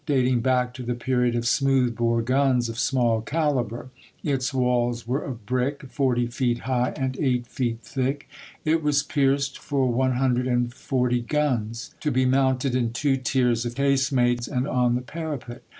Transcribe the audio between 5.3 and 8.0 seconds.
brick, forty feet high and eight feet